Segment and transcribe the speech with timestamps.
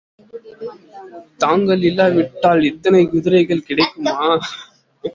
[1.37, 4.17] தாங்கள் இல்லாவிட்டால் இத்தனை குதிரைகள் கிடைக்குமா?